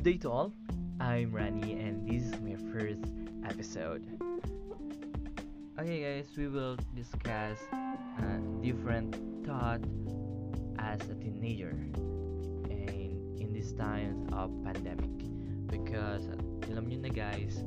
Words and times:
Good 0.00 0.16
day 0.16 0.18
to 0.24 0.30
all. 0.30 0.52
I'm 0.98 1.30
Rani 1.30 1.76
and 1.76 2.08
this 2.08 2.24
is 2.24 2.40
my 2.40 2.56
first 2.72 3.04
episode. 3.44 4.00
Okay 5.78 6.00
guys, 6.00 6.24
we 6.40 6.48
will 6.48 6.80
discuss 6.96 7.60
uh, 8.16 8.40
different 8.64 9.12
thought 9.44 9.84
as 10.78 11.04
a 11.04 11.14
teenager 11.20 11.76
and 12.72 13.12
in 13.44 13.52
this 13.52 13.76
times 13.76 14.24
of 14.32 14.48
pandemic 14.64 15.12
because 15.68 16.24
alam 16.72 16.88
nyo 16.88 17.04
na 17.04 17.12
guys, 17.12 17.60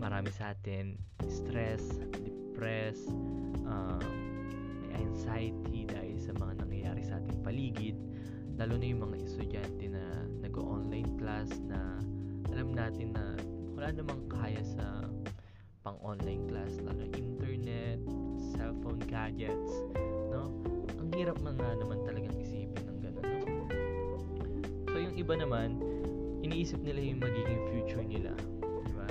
marami 0.00 0.32
sa 0.32 0.56
atin 0.56 0.96
stress, 1.28 1.84
depress, 2.24 3.04
uh, 3.68 4.00
may 4.80 4.96
anxiety 4.96 5.84
dahil 5.84 6.16
sa 6.24 6.32
mga 6.40 6.56
nangyayari 6.56 7.04
sa 7.04 7.20
ating 7.20 7.36
paligid 7.44 8.00
lalo 8.56 8.80
na 8.80 8.86
yung 8.88 9.04
mga 9.04 9.16
estudyante 9.20 9.84
na 9.92 10.04
nag-online 10.40 11.12
class 11.20 11.52
na 11.68 12.00
alam 12.48 12.72
natin 12.72 13.12
na 13.12 13.36
wala 13.76 13.92
namang 13.92 14.24
kaya 14.32 14.64
sa 14.64 15.04
pang 15.84 16.00
online 16.00 16.48
class 16.48 16.72
lalo 16.80 17.04
internet, 17.12 18.00
cellphone 18.56 18.98
gadgets, 19.04 19.84
no? 20.32 20.50
Ang 20.98 21.12
hirap 21.12 21.36
man 21.44 21.60
nga 21.60 21.76
naman 21.76 22.00
talagang 22.08 22.34
isipin 22.40 22.82
ng 22.88 22.98
ganun, 23.04 23.24
no? 23.28 23.64
So 24.90 24.96
yung 25.04 25.14
iba 25.20 25.34
naman, 25.36 25.76
iniisip 26.40 26.80
nila 26.80 27.00
yung 27.04 27.20
magiging 27.20 27.62
future 27.70 28.04
nila, 28.08 28.32
di 28.82 28.92
ba? 28.96 29.06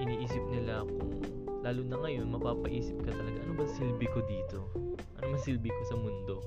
Iniisip 0.00 0.44
nila 0.54 0.86
kung 0.86 1.12
lalo 1.66 1.82
na 1.82 1.98
ngayon 1.98 2.30
mapapaisip 2.30 2.94
ka 3.02 3.10
talaga 3.10 3.42
ano 3.42 3.52
ba 3.58 3.66
silbi 3.66 4.06
ko 4.14 4.22
dito? 4.22 4.70
Ano 5.18 5.34
ba 5.34 5.38
silbi 5.42 5.66
ko 5.66 5.82
sa 5.90 5.98
mundo? 5.98 6.38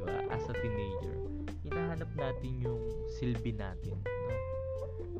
Di 0.00 0.08
ba? 0.08 0.16
As 0.32 0.48
a 0.48 0.56
teenager, 0.56 1.16
hinahanap 1.60 2.08
natin 2.16 2.56
yung 2.64 2.80
silbi 3.20 3.52
natin, 3.52 4.00
no? 4.00 4.32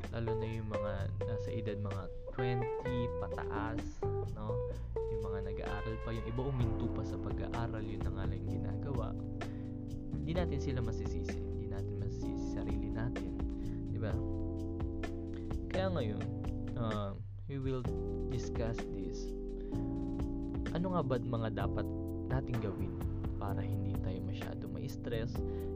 Lalo 0.09 0.41
na 0.41 0.47
yung 0.49 0.69
mga 0.73 0.93
nasa 1.21 1.49
edad 1.53 1.77
mga 1.77 2.03
20 2.33 3.21
pataas, 3.21 3.81
no? 4.33 4.57
Yung 5.13 5.21
mga 5.21 5.53
nag-aaral 5.53 5.95
pa, 6.01 6.09
yung 6.09 6.25
iba 6.25 6.41
uminto 6.41 6.89
pa 6.97 7.05
sa 7.05 7.13
pag-aaral, 7.21 7.85
yun 7.85 8.01
na 8.01 8.09
nga 8.09 8.25
lang 8.25 8.41
ginagawa. 8.49 9.13
Hindi 10.17 10.33
natin 10.33 10.57
sila 10.57 10.81
masisisi, 10.81 11.37
hindi 11.37 11.69
natin 11.69 12.01
masisisi 12.01 12.57
sarili 12.57 12.89
natin, 12.89 13.37
di 13.93 14.01
ba? 14.01 14.17
Kaya 15.69 15.93
ngayon, 15.93 16.25
uh, 16.73 17.13
we 17.45 17.61
will 17.61 17.85
discuss 18.33 18.81
this. 18.97 19.29
Ano 20.73 20.97
nga 20.97 21.05
ba 21.05 21.21
mga 21.21 21.49
dapat 21.53 21.85
nating 22.33 22.57
gawin 22.63 22.95
para 23.35 23.59
hindi 23.59 23.90
tayo 24.81 24.89
masyado 24.89 24.89
may 24.89 24.89
stress? 24.89 25.31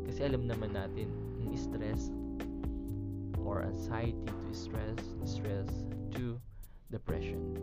Kasi 0.05 0.19
alam 0.25 0.47
naman 0.49 0.73
natin, 0.73 1.07
yung 1.41 1.57
stress 1.57 2.09
or 3.45 3.61
anxiety 3.61 4.25
to 4.25 4.49
stress, 4.53 5.01
stress 5.25 5.69
to 6.13 6.41
depression. 6.89 7.53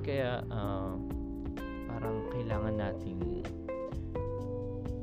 Kaya 0.00 0.40
uh, 0.48 0.96
parang 1.88 2.16
kailangan 2.32 2.74
nating 2.80 3.44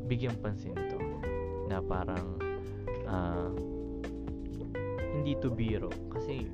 bigyan 0.09 0.33
pansin 0.41 0.73
ito 0.73 0.97
na 1.69 1.77
parang 1.85 2.41
uh, 3.05 3.53
hindi 5.13 5.37
to 5.37 5.53
biro 5.53 5.93
kasi 6.09 6.49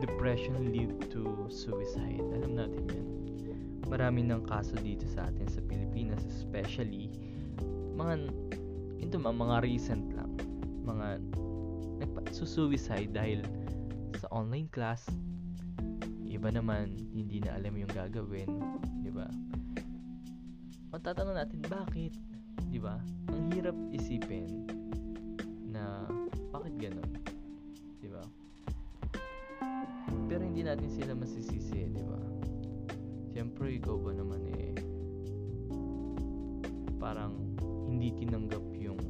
depression 0.00 0.72
lead 0.72 0.96
to 1.12 1.44
suicide. 1.52 2.24
Alam 2.40 2.56
natin 2.56 2.84
yan. 2.88 3.13
Marami 3.84 4.24
ng 4.24 4.42
kaso 4.48 4.74
dito 4.80 5.04
sa 5.12 5.28
atin 5.28 5.44
sa 5.44 5.60
Pilipinas 5.64 6.20
especially 6.24 7.12
mga 7.94 8.32
ito 8.98 9.16
mga 9.20 9.56
recent 9.62 10.10
lang. 10.16 10.32
Mga 10.84 11.20
nagpa-suicide 12.02 13.14
dahil 13.14 13.40
sa 14.18 14.26
online 14.34 14.66
class. 14.72 15.06
Iba 16.26 16.50
naman 16.50 16.90
hindi 17.14 17.38
na 17.38 17.54
alam 17.54 17.78
yung 17.78 17.92
gagawin 17.94 18.50
di 19.06 19.10
ba? 19.14 19.30
Matatanong 20.90 21.38
natin 21.38 21.60
bakit? 21.70 22.12
Di 22.72 22.82
ba? 22.82 22.98
Ang 23.30 23.54
hirap 23.54 23.76
isipin 23.94 24.66
na 25.70 26.10
bakit 26.50 26.74
ganun? 26.80 27.10
Di 28.02 28.10
ba? 28.10 28.24
Pero 30.26 30.42
hindi 30.42 30.66
natin 30.66 30.90
sila 30.90 31.14
masisisi 31.14 31.86
di 31.94 32.02
ba 32.02 32.33
siyempre 33.34 33.82
ikaw 33.82 33.98
ba 33.98 34.14
naman 34.14 34.46
eh 34.54 34.78
parang 37.02 37.34
hindi 37.90 38.14
tinanggap 38.14 38.62
yung 38.78 39.02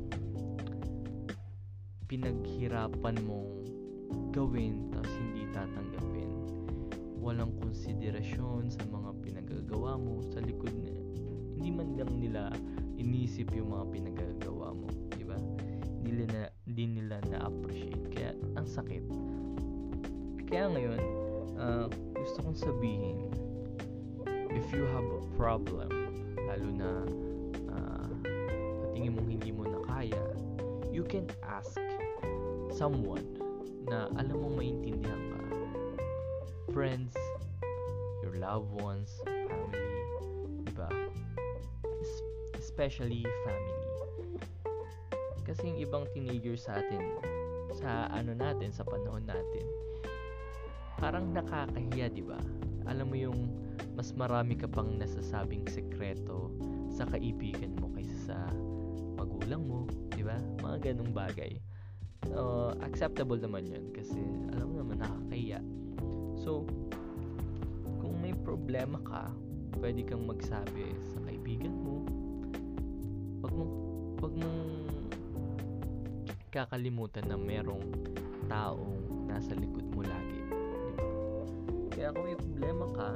pinaghirapan 2.08 3.20
mong 3.28 3.68
gawin 4.32 4.88
tapos 4.96 5.12
hindi 5.20 5.44
tatanggapin. 5.52 6.30
Walang 7.20 7.52
konsiderasyon 7.60 8.72
sa 8.72 8.82
mga 8.88 9.10
pinagagawa 9.20 10.00
mo. 10.00 10.24
Sa 10.32 10.40
likod 10.40 10.72
na 10.72 10.96
hindi 11.54 11.70
man 11.70 11.92
lang 11.94 12.12
nila 12.16 12.48
inisip 12.96 13.52
yung 13.52 13.76
mga 13.76 13.92
pinagagawa 13.92 14.72
mo 14.72 14.88
di 15.14 15.24
ba? 15.28 15.36
Hindi 16.00 16.24
nila 16.24 16.48
hindi 16.64 16.84
nila 16.96 17.16
na-appreciate. 17.28 18.08
Kaya 18.08 18.32
ang 18.56 18.66
sakit. 18.66 19.04
Kaya 20.48 20.64
ngayon 20.72 21.00
uh, 21.60 21.86
gusto 22.16 22.40
kong 22.40 22.56
sabihin 22.58 23.30
if 24.54 24.66
you 24.72 24.86
have 24.94 25.04
a 25.04 25.22
problem 25.36 25.90
lalo 26.38 26.68
na 26.70 26.90
uh, 27.74 28.06
tingin 28.94 29.12
mong 29.18 29.28
hindi 29.28 29.50
mo 29.50 29.66
na 29.66 29.82
kaya 29.90 30.22
you 30.94 31.02
can 31.02 31.26
ask 31.42 31.82
someone 32.70 33.22
na 33.90 34.08
alam 34.16 34.40
mong 34.40 34.56
maintindihan 34.58 35.22
ka. 35.30 35.40
Friends, 36.72 37.14
your 38.24 38.34
loved 38.40 38.70
ones, 38.72 39.20
family, 39.26 40.02
diba? 40.64 40.88
Especially 42.56 43.22
family. 43.44 43.82
Kasi 45.44 45.70
yung 45.70 45.78
ibang 45.84 46.04
teenager 46.16 46.56
sa 46.56 46.80
atin, 46.80 47.20
sa 47.76 48.08
ano 48.08 48.32
natin, 48.32 48.72
sa 48.72 48.82
panahon 48.82 49.28
natin, 49.28 49.66
parang 50.96 51.28
nakakahiya, 51.36 52.08
di 52.08 52.24
ba? 52.24 52.40
Alam 52.88 53.06
mo 53.12 53.16
yung 53.18 53.40
mas 53.94 54.10
marami 54.14 54.58
ka 54.58 54.66
pang 54.66 54.98
nasasabing 54.98 55.66
sekreto 55.70 56.50
sa 56.90 57.06
kaibigan 57.06 57.74
mo 57.78 57.90
kaysa 57.94 58.34
sa 58.34 58.38
magulang 59.14 59.62
mo, 59.66 59.86
di 60.14 60.22
ba? 60.26 60.38
Mga 60.62 60.92
ganong 60.92 61.12
bagay. 61.14 61.58
Uh, 62.32 62.72
acceptable 62.80 63.36
naman 63.36 63.68
yun 63.68 63.92
kasi 63.92 64.16
alam 64.56 64.72
mo 64.72 64.74
naman 64.80 64.96
nakakahiya. 65.02 65.60
So 66.40 66.64
kung 68.00 68.16
may 68.24 68.32
problema 68.32 68.96
ka 69.04 69.28
pwede 69.78 70.08
kang 70.08 70.24
magsabi 70.24 70.96
sa 71.04 71.20
kaibigan 71.28 71.74
mo. 71.76 72.00
Wag 73.44 73.52
mo 73.52 73.64
wag 74.24 74.32
mong 74.40 74.60
kakalimutan 76.48 77.28
na 77.28 77.36
merong 77.36 77.84
taong 78.48 79.28
nasa 79.28 79.52
likod 79.52 79.84
mo 79.92 80.00
lagi 80.00 80.38
di 80.40 80.92
ba? 80.96 81.06
Kaya 81.92 82.08
kung 82.16 82.24
may 82.24 82.38
problema 82.40 82.86
ka 82.96 83.08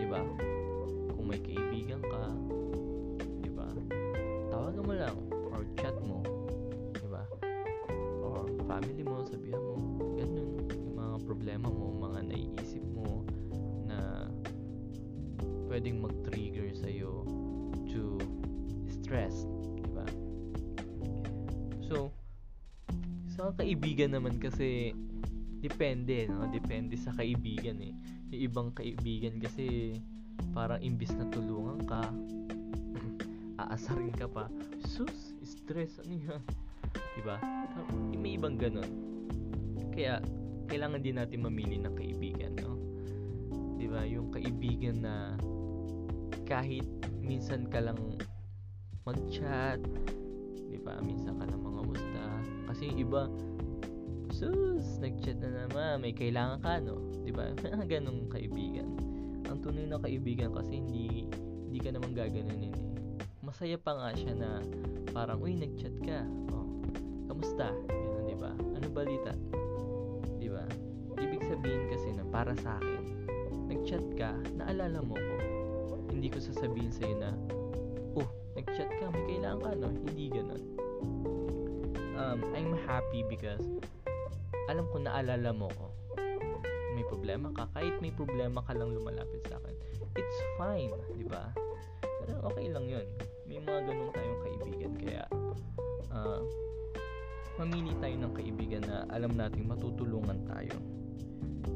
di 0.00 0.08
ba 0.08 0.24
kung 1.12 1.28
may 1.28 1.40
kaibigan 1.44 2.00
ka 2.00 2.32
di 3.44 3.52
ba 3.52 3.68
tawagan 4.48 4.82
mo 4.82 4.92
lang 4.96 5.16
or 5.52 5.60
chat 5.76 5.92
mo 6.00 6.24
family 8.70 9.02
mo, 9.02 9.26
sabihan 9.26 9.58
mo, 9.58 9.74
ganun, 10.14 10.62
yung 10.70 10.94
mga 10.94 11.16
problema 11.26 11.66
mo, 11.66 11.90
mga 12.06 12.32
naiisip 12.32 12.84
mo 12.94 13.26
na 13.90 14.30
pwedeng 15.66 15.98
mag-trigger 15.98 16.70
sa'yo 16.78 17.26
to 17.90 18.16
stress, 18.86 19.42
di 19.74 19.84
ba? 19.90 20.06
So, 21.82 22.14
sa 23.34 23.50
kaibigan 23.58 24.14
naman 24.14 24.38
kasi, 24.38 24.94
depende, 25.58 26.30
no? 26.30 26.46
Depende 26.54 26.94
sa 26.94 27.10
kaibigan 27.18 27.82
eh. 27.82 27.94
Yung 28.30 28.42
ibang 28.46 28.68
kaibigan 28.70 29.42
kasi, 29.42 29.98
parang 30.54 30.78
imbis 30.78 31.10
na 31.18 31.26
tulungan 31.34 31.82
ka, 31.82 32.02
aasarin 33.58 34.14
ka 34.14 34.30
pa, 34.30 34.46
sus, 34.86 35.34
stress, 35.42 35.98
ano 36.06 36.14
yan? 36.14 36.42
Diba? 37.18 37.36
May 38.14 38.38
ibang 38.38 38.54
ganun. 38.56 38.86
Kaya, 39.90 40.22
kailangan 40.70 41.02
din 41.02 41.18
natin 41.18 41.42
mamili 41.42 41.76
ng 41.82 41.94
kaibigan, 41.98 42.54
no? 42.62 42.78
Diba? 43.76 44.06
Yung 44.06 44.30
kaibigan 44.30 45.02
na 45.02 45.34
kahit 46.46 46.86
minsan 47.18 47.66
ka 47.66 47.82
lang 47.82 47.98
mag-chat, 49.02 49.82
diba? 50.70 51.02
Minsan 51.02 51.38
ka 51.38 51.50
lang 51.50 51.60
mga 51.62 51.82
musta. 51.82 52.24
Kasi 52.70 52.94
yung 52.94 53.00
iba, 53.10 53.22
sus, 54.40 54.96
nag-chat 54.96 55.36
na 55.44 55.68
naman, 55.68 56.00
may 56.00 56.16
kailangan 56.16 56.64
ka, 56.64 56.80
no? 56.80 56.96
Diba? 57.28 57.52
Ganong 57.92 58.32
kaibigan. 58.32 58.88
Ang 59.52 59.60
tunay 59.60 59.84
na 59.84 60.00
kaibigan 60.00 60.56
kasi 60.56 60.80
hindi, 60.80 61.28
hindi 61.68 61.78
ka 61.78 61.92
naman 61.92 62.16
gaganunin 62.16 62.72
eh. 62.72 62.86
Masaya 63.44 63.76
pa 63.76 63.92
nga 63.92 64.16
siya 64.16 64.32
na 64.32 64.64
parang, 65.12 65.44
uy, 65.44 65.52
nag-chat 65.52 65.92
ka. 66.00 66.24
Oh, 66.56 66.64
kamusta? 67.28 67.68
Ganun, 67.92 68.24
di 68.24 68.36
ba? 68.40 68.52
Ano 68.56 68.86
balita? 68.88 69.36
Di 70.40 70.48
ba? 70.48 70.64
Ibig 71.20 71.44
sabihin 71.44 71.84
kasi 71.92 72.08
na 72.16 72.24
para 72.32 72.56
sa 72.64 72.80
akin, 72.80 73.28
nag-chat 73.68 74.06
ka, 74.16 74.32
naalala 74.56 75.04
mo 75.04 75.20
ko. 75.20 75.36
Hindi 76.08 76.32
ko 76.32 76.40
sasabihin 76.40 76.88
sa'yo 76.88 77.14
na, 77.20 77.30
oh, 78.16 78.28
nag-chat 78.56 78.88
ka, 78.88 79.04
may 79.12 79.36
kailangan 79.36 79.60
ka, 79.60 79.70
no? 79.76 79.88
Hindi 79.92 80.32
ganun. 80.32 80.62
Um, 82.16 82.40
I'm 82.52 82.76
happy 82.84 83.24
because 83.24 83.64
alam 84.70 84.86
ko 84.94 85.02
naalala 85.02 85.50
mo 85.50 85.66
ko. 85.74 85.90
May 86.94 87.02
problema 87.10 87.50
ka, 87.50 87.66
kahit 87.74 87.98
may 87.98 88.14
problema 88.14 88.62
ka 88.62 88.70
lang 88.70 88.94
lumalapit 88.94 89.42
sa 89.50 89.58
akin. 89.58 89.74
It's 90.14 90.38
fine, 90.54 90.94
di 91.18 91.26
ba? 91.26 91.50
Pero 92.22 92.38
okay 92.46 92.70
lang 92.70 92.86
yun. 92.86 93.02
May 93.50 93.58
mga 93.58 93.90
ganun 93.90 94.14
tayong 94.14 94.40
kaibigan. 94.46 94.92
Kaya, 94.94 95.24
uh, 96.14 96.40
mamili 97.58 97.98
tayo 97.98 98.14
ng 98.14 98.34
kaibigan 98.34 98.82
na 98.86 99.02
alam 99.10 99.34
nating 99.34 99.66
matutulungan 99.66 100.46
tayo. 100.46 100.78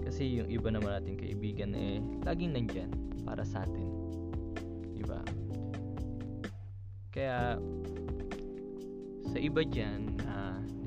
Kasi 0.06 0.38
yung 0.38 0.47
iba 0.47 0.70
naman 0.70 0.94
nating 0.94 1.19
kaibigan 1.19 1.75
eh, 1.75 1.99
laging 2.23 2.55
nandyan 2.55 2.90
para 3.26 3.43
sa 3.43 3.67
atin. 3.67 3.88
Di 4.94 5.02
ba? 5.02 5.19
Kaya, 7.11 7.58
sa 9.35 9.38
iba 9.43 9.67
dyan 9.67 10.14
na 10.23 10.62
uh, 10.62 10.83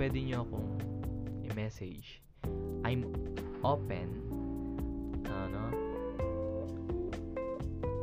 pwede 0.00 0.16
nyo 0.24 0.48
akong 0.48 0.80
i-message. 1.44 2.24
I'm 2.88 3.04
open 3.60 4.08
ano, 5.28 5.68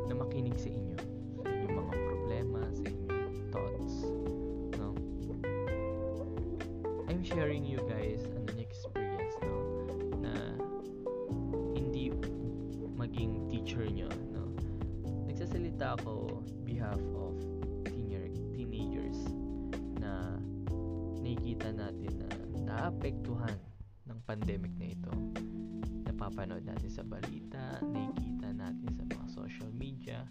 na 0.06 0.14
makinig 0.14 0.54
sa 0.62 0.70
inyo 0.70 0.94
sa 1.42 1.50
inyong 1.50 1.74
mga 1.74 1.94
problema, 1.98 2.60
sa 2.70 2.86
inyong 2.86 3.34
thoughts, 3.50 3.94
no? 4.78 4.94
I'm 7.10 7.26
sharing 7.26 7.66
you 7.66 7.82
guys 7.90 8.22
an 8.46 8.62
experience, 8.62 9.34
no? 9.42 9.58
Na 10.22 10.54
hindi 11.74 12.14
maging 12.94 13.50
teacher 13.50 13.82
nyo, 13.90 14.06
no? 14.30 14.54
Nagsasalita 15.26 15.98
ako 15.98 16.46
behalf 16.62 17.02
of 17.18 17.34
pandemic 24.38 24.70
na 24.78 24.86
ito 24.94 25.12
napapanood 26.18 26.62
natin 26.66 26.90
sa 26.90 27.02
balita, 27.06 27.78
nakikita 27.82 28.50
natin 28.50 28.90
sa 28.90 29.02
mga 29.06 29.26
social 29.30 29.70
media, 29.74 30.26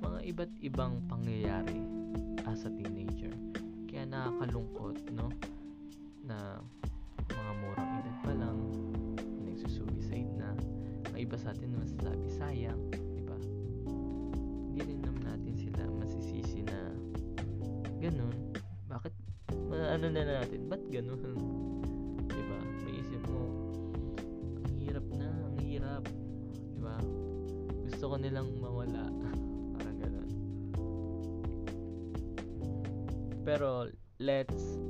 mga 0.00 0.20
iba't 0.28 0.52
ibang 0.60 1.00
pangyayari 1.08 1.80
as 2.44 2.68
a 2.68 2.70
teenager. 2.72 3.32
Kaya 3.88 4.04
nakakalungkot, 4.08 5.00
no? 5.16 5.32
Na 6.24 6.60
mga 7.32 7.52
murang 7.64 7.90
edad 8.00 8.16
pa 8.20 8.32
lang, 8.36 8.58
nagsusuicide 9.48 10.32
na. 10.36 10.52
May 11.16 11.24
iba 11.24 11.40
sa 11.40 11.56
atin 11.56 11.80
masasabi, 11.80 12.28
sayang, 12.36 12.80
di 12.92 13.24
ba? 13.24 13.40
Hindi 14.68 14.80
rin 14.84 15.00
naman 15.00 15.24
natin 15.28 15.54
sila 15.56 15.88
masisisi 15.96 16.60
na 16.60 16.92
ganun. 18.04 18.36
Bakit, 18.84 19.12
ano 19.72 20.06
na 20.12 20.22
natin, 20.44 20.68
ba't 20.68 20.84
ganun? 20.92 21.79
Gusto 28.10 28.18
ko 28.18 28.26
nilang 28.26 28.50
mawala. 28.58 29.06
Parang 29.78 29.98
ganun. 30.02 30.30
Pero, 33.46 33.86
let's 34.18 34.82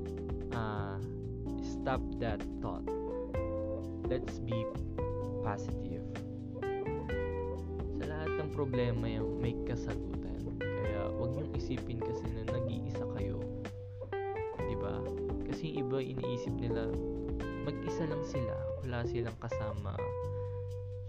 uh, 0.57 0.97
stop 1.61 2.01
that 2.17 2.41
thought. 2.65 2.89
Let's 4.09 4.41
be 4.41 4.65
positive. 5.45 6.01
Sa 8.01 8.05
lahat 8.09 8.41
ng 8.41 8.57
problema 8.57 9.05
yung 9.05 9.37
may 9.37 9.53
kasagutan. 9.69 10.41
Kaya, 10.57 11.13
wag 11.13 11.37
niyong 11.37 11.53
isipin 11.61 12.01
kasi 12.01 12.25
na 12.25 12.49
nag-iisa 12.49 13.05
kayo. 13.21 13.37
Ba? 14.81 14.97
Kasi 15.45 15.77
yung 15.77 15.93
iba 15.93 16.01
iniisip 16.01 16.57
nila, 16.57 16.89
mag-isa 17.69 18.09
lang 18.09 18.25
sila. 18.25 18.57
Wala 18.81 19.05
silang 19.05 19.37
kasama 19.37 19.93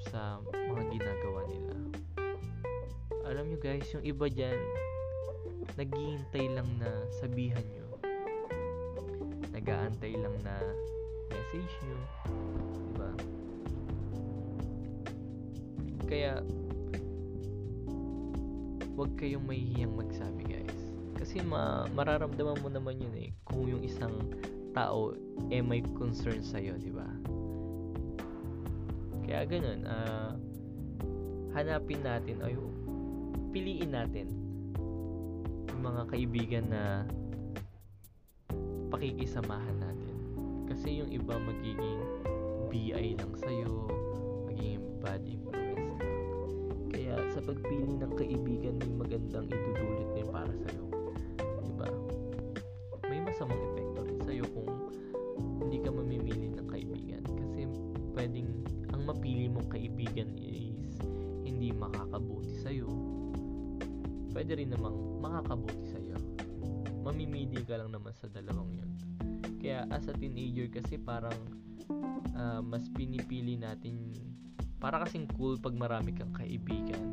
sa 0.10 0.42
mga 0.42 0.84
ginagawa 0.90 1.42
nila. 1.46 1.76
Alam 3.30 3.54
nyo 3.54 3.58
guys, 3.62 3.86
yung 3.94 4.02
iba 4.02 4.26
dyan, 4.26 4.58
naghihintay 5.78 6.46
lang 6.58 6.70
na 6.82 6.90
sabihan 7.22 7.64
nyo. 7.70 7.88
Nagaantay 9.54 10.18
lang 10.18 10.36
na 10.42 10.58
message 11.30 11.74
nyo. 11.86 12.00
Diba? 12.74 13.12
Kaya, 16.10 16.34
wag 18.98 19.12
kayong 19.16 19.46
mahihiyang 19.46 19.96
magsabi 19.96 20.44
guys. 20.44 20.80
Kasi 21.16 21.40
ma 21.46 21.86
mararamdaman 21.94 22.60
mo 22.60 22.70
naman 22.70 22.98
yun 22.98 23.14
eh 23.14 23.30
kung 23.46 23.70
yung 23.70 23.86
isang 23.86 24.14
tao 24.74 25.14
eh 25.54 25.62
may 25.62 25.86
concern 25.96 26.42
sa'yo, 26.42 26.76
di 26.82 26.92
ba? 26.92 27.08
Kaya 29.32 29.48
ganun, 29.48 29.88
uh, 29.88 30.36
hanapin 31.56 32.04
natin 32.04 32.44
ay 32.44 32.52
piliin 33.56 33.96
natin 33.96 34.28
yung 35.72 35.82
mga 35.88 36.04
kaibigan 36.12 36.68
na 36.68 37.08
pakikisamahan 38.92 39.80
natin. 39.80 40.16
Kasi 40.68 41.00
yung 41.00 41.16
iba 41.16 41.40
magiging 41.40 42.04
BI 42.76 43.16
lang 43.16 43.32
sa'yo, 43.40 43.88
magiging 44.52 44.84
bad 45.00 45.24
influence 45.24 45.80
lang. 45.80 45.96
Kaya 46.92 47.16
sa 47.32 47.40
pagpili 47.40 48.04
ng 48.04 48.12
kaibigan, 48.20 48.84
may 48.84 48.92
magandang 49.00 49.48
idudulot 49.48 50.12
din 50.12 50.28
para 50.28 50.52
sa'yo. 50.68 50.84
Diba? 51.72 51.88
May 53.08 53.24
masamang 53.24 53.64
epekto 53.72 54.04
rin 54.04 54.20
sa'yo 54.28 54.44
kung 54.52 54.92
hindi 55.64 55.80
ka 55.80 55.88
mamimili 55.88 56.52
ng 56.52 56.68
kaibigan. 56.68 57.24
Kasi 57.24 57.64
pwedeng 58.12 58.52
mapili 59.12 59.52
mong 59.52 59.68
kaibigan 59.68 60.32
is 60.40 60.96
hindi 61.44 61.76
makakabuti 61.76 62.56
sa'yo. 62.64 62.88
Pwede 64.32 64.56
rin 64.56 64.72
namang 64.72 65.20
makakabuti 65.20 65.84
sa'yo. 65.92 66.16
Mamimili 67.04 67.60
ka 67.68 67.76
lang 67.76 67.92
naman 67.92 68.16
sa 68.16 68.32
dalawang 68.32 68.72
yun. 68.72 68.92
Kaya 69.60 69.84
as 69.92 70.08
a 70.08 70.16
teenager 70.16 70.72
kasi 70.72 70.96
parang 70.96 71.36
uh, 72.40 72.64
mas 72.64 72.88
pinipili 72.96 73.60
natin 73.60 74.16
para 74.80 75.04
kasing 75.04 75.28
cool 75.36 75.60
pag 75.60 75.76
marami 75.76 76.16
kang 76.16 76.32
kaibigan. 76.32 77.04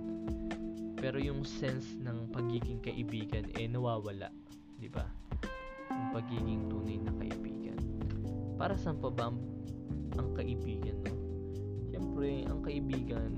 Pero 0.95 1.19
yung 1.19 1.43
sense 1.43 1.99
ng 1.99 2.31
pagiging 2.31 2.78
kaibigan 2.78 3.50
eh 3.59 3.67
nawawala, 3.67 4.31
'di 4.78 4.88
ba? 4.88 5.05
Yung 5.90 6.11
pagiging 6.14 6.62
tunay 6.71 6.99
na 7.02 7.12
kaibigan. 7.19 7.78
Para 8.55 8.78
saan 8.78 9.02
pa 9.02 9.11
ba 9.11 9.35
ang, 9.35 9.38
ang 10.17 10.31
kaibigan, 10.35 10.95
no? 11.05 11.27
Siyempre, 11.99 12.47
ang 12.47 12.62
kaibigan 12.62 13.35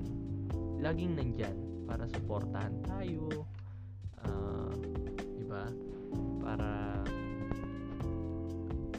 laging 0.77 1.17
nandyan 1.17 1.57
para 1.89 2.05
suportahan 2.05 2.77
tayo, 2.85 3.41
uh, 4.21 4.69
'di 5.17 5.49
ba? 5.49 5.65
Para 6.45 7.01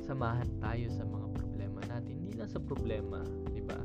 samahan 0.02 0.50
tayo 0.58 0.86
sa 0.90 1.06
mga 1.06 1.26
problema 1.38 1.78
natin. 1.86 2.26
Hindi 2.26 2.42
lang 2.42 2.50
sa 2.50 2.58
problema, 2.58 3.22
'di 3.54 3.62
ba? 3.62 3.78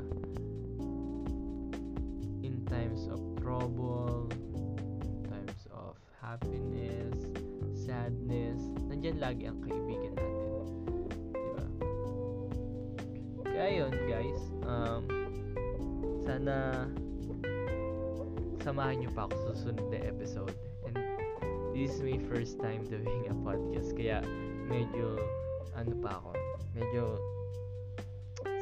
In 2.42 2.66
times 2.66 3.06
of 3.06 3.22
trouble, 3.38 4.26
times 5.30 5.62
of 5.70 5.94
happiness, 6.18 7.14
sadness, 7.70 8.66
nandiyan 8.90 9.22
lagi 9.22 9.46
ang 9.46 9.62
kaibigan 9.62 10.10
natin. 10.18 10.42
'Di 11.30 11.50
ba? 11.54 11.66
Kaya 13.46 13.86
yun, 13.86 13.94
sana 16.38 16.86
samahan 18.62 19.02
niyo 19.02 19.10
pa 19.10 19.26
ako 19.26 19.34
sa 19.42 19.50
susunod 19.58 19.90
na 19.90 19.98
episode. 20.06 20.54
And 20.86 20.94
this 21.74 21.98
is 21.98 22.00
my 22.06 22.14
first 22.30 22.62
time 22.62 22.86
doing 22.86 23.26
a 23.26 23.34
podcast. 23.42 23.90
Kaya 23.98 24.22
medyo 24.70 25.18
ano 25.74 25.98
pa 25.98 26.22
ako. 26.22 26.30
Medyo 26.78 27.18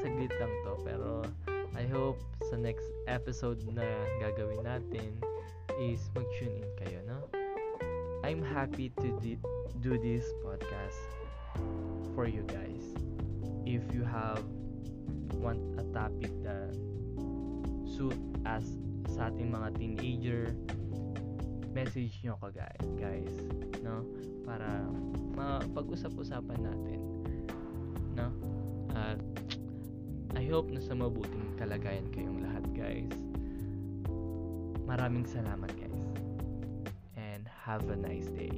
saglit 0.00 0.33
lang 0.40 0.52
to. 0.64 0.73
Pero 0.88 1.28
I 1.76 1.85
hope 1.85 2.16
sa 2.49 2.56
next 2.56 2.88
episode 3.12 3.61
na 3.68 3.85
gagawin 4.25 4.64
natin 4.64 5.12
is 5.76 6.00
mag-tune 6.16 6.64
in 6.64 6.71
kayo, 6.80 7.04
no? 7.04 7.28
I'm 8.25 8.40
happy 8.40 8.88
to 9.04 9.12
di- 9.21 9.45
do 9.85 10.00
this 10.00 10.25
podcast 10.40 11.04
for 12.16 12.25
you 12.25 12.40
guys. 12.49 12.97
If 13.68 13.85
you 13.92 14.00
have 14.00 14.40
want 15.45 15.61
a 15.76 15.85
topic 15.92 16.33
that 16.40 16.73
suit 17.96 18.20
as 18.44 18.76
sa 19.08 19.32
ating 19.32 19.48
mga 19.48 19.72
teenager 19.80 20.52
message 21.72 22.20
nyo 22.20 22.36
ko 22.36 22.52
guys 22.52 23.32
no? 23.80 24.04
Para 24.44 24.84
mapag-usap-usapan 25.32 26.60
natin 26.60 27.00
no? 28.12 28.28
At 28.92 29.20
I 30.36 30.44
hope 30.52 30.68
na 30.68 30.84
sa 30.84 30.92
mabuting 30.92 31.56
kalagayan 31.56 32.12
kayong 32.12 32.44
lahat 32.44 32.64
guys. 32.76 33.16
Maraming 34.84 35.24
salamat 35.24 35.72
guys. 35.72 36.04
And 37.16 37.48
have 37.48 37.88
a 37.88 37.96
nice 37.96 38.28
day 38.28 38.52